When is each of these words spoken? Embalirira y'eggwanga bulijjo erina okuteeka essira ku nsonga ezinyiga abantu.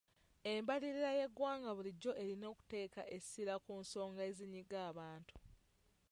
Embalirira 0.53 1.11
y'eggwanga 1.19 1.69
bulijjo 1.77 2.11
erina 2.21 2.45
okuteeka 2.53 3.01
essira 3.17 3.53
ku 3.65 3.71
nsonga 3.81 4.21
ezinyiga 4.29 4.77
abantu. 4.91 5.33